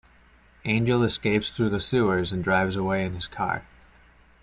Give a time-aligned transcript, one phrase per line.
[0.65, 3.65] Angel escapes through the sewers and drives away in his car.